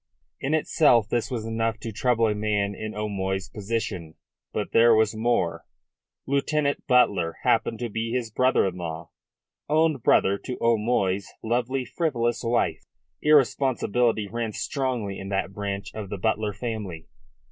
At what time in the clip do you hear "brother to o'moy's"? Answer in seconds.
9.97-11.31